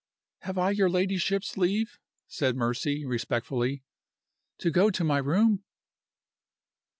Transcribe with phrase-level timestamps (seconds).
[0.39, 3.83] "Have I your ladyship's leave," said Mercy, respectfully,
[4.57, 5.63] "to go to my room?"